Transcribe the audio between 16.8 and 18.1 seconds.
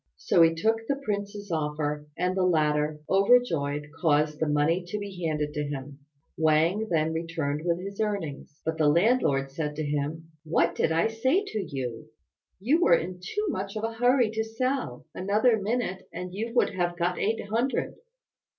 got eight hundred."